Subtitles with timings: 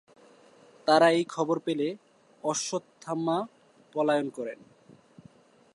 [0.87, 1.87] তারা এই খবর পেলে
[2.43, 3.37] অশ্বত্থামা
[3.93, 4.59] পলায়ন করেন।